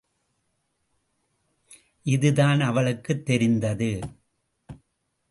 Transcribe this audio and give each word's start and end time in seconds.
இதுதான் 2.03 2.59
அவளுக்குத் 2.61 3.25
தெரிந்தது. 3.25 3.99